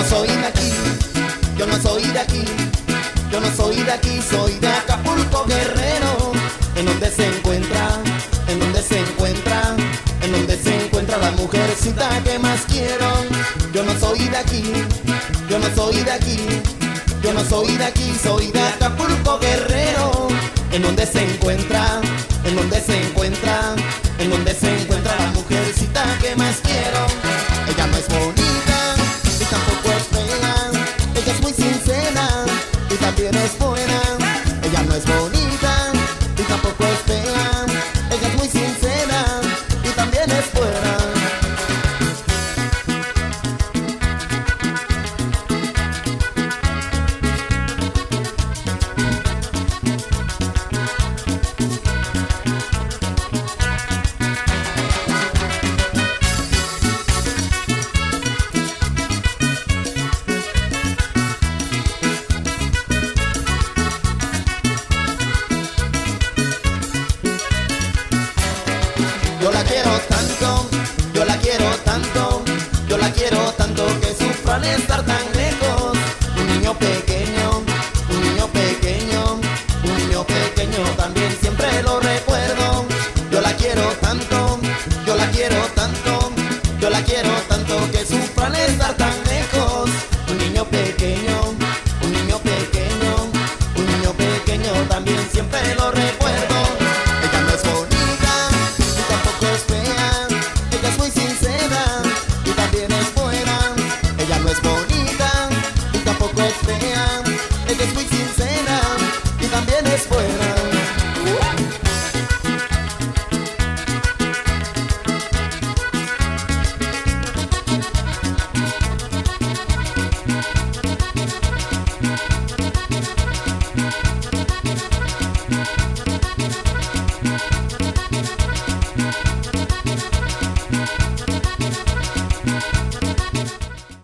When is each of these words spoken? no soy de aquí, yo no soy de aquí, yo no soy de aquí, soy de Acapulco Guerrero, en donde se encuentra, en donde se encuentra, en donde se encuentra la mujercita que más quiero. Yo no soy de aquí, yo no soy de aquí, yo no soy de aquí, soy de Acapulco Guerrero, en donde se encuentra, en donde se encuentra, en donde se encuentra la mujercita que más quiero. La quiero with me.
no 0.00 0.08
soy 0.08 0.28
de 0.28 0.46
aquí, 0.46 0.72
yo 1.58 1.66
no 1.66 1.76
soy 1.82 2.04
de 2.04 2.20
aquí, 2.20 2.42
yo 3.30 3.38
no 3.38 3.54
soy 3.54 3.82
de 3.82 3.92
aquí, 3.92 4.20
soy 4.22 4.58
de 4.58 4.68
Acapulco 4.68 5.44
Guerrero, 5.44 6.32
en 6.74 6.86
donde 6.86 7.10
se 7.10 7.26
encuentra, 7.26 8.00
en 8.48 8.60
donde 8.60 8.82
se 8.82 8.98
encuentra, 8.98 9.76
en 10.22 10.32
donde 10.32 10.56
se 10.56 10.86
encuentra 10.86 11.18
la 11.18 11.32
mujercita 11.32 12.08
que 12.24 12.38
más 12.38 12.62
quiero. 12.66 13.10
Yo 13.74 13.82
no 13.84 13.92
soy 13.98 14.20
de 14.20 14.38
aquí, 14.38 14.72
yo 15.50 15.58
no 15.58 15.68
soy 15.74 16.02
de 16.02 16.12
aquí, 16.12 16.38
yo 17.22 17.34
no 17.34 17.44
soy 17.44 17.76
de 17.76 17.84
aquí, 17.84 18.14
soy 18.22 18.46
de 18.52 18.60
Acapulco 18.60 19.38
Guerrero, 19.38 20.28
en 20.72 20.80
donde 20.80 21.04
se 21.04 21.24
encuentra, 21.24 22.00
en 22.44 22.56
donde 22.56 22.80
se 22.80 23.02
encuentra, 23.02 23.74
en 24.18 24.30
donde 24.30 24.54
se 24.54 24.80
encuentra 24.80 25.14
la 25.16 25.26
mujercita 25.32 26.04
que 26.22 26.36
más 26.36 26.56
quiero. 26.62 27.39
La 69.52 69.64
quiero 69.64 69.79
with 106.40 106.68
me. 106.68 106.89